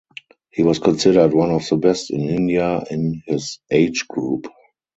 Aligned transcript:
He 0.49 0.63
was 0.63 0.79
considered 0.79 1.31
one 1.35 1.51
of 1.51 1.69
the 1.69 1.77
best 1.77 2.09
in 2.09 2.21
India 2.21 2.83
in 2.89 3.21
his 3.27 3.59
age 3.69 4.07
group. 4.07 4.47